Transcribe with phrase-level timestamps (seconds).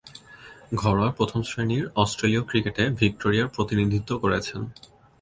[0.75, 4.61] ঘরোয়া প্রথম-শ্রেণীর অস্ট্রেলীয় ক্রিকেটে ভিক্টোরিয়ার প্রতিনিধিত্ব করেছেন।